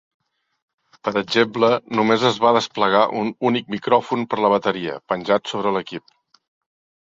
Per 1.07 1.11
exemple, 1.21 1.69
només 1.99 2.25
es 2.31 2.41
va 2.47 2.55
desplegar 2.57 3.03
un 3.21 3.31
únic 3.53 3.71
micròfon 3.77 4.27
per 4.35 4.43
la 4.43 4.53
bateria, 4.57 4.99
penjat 5.15 5.55
sobre 5.57 5.79
l'equip. 5.79 6.11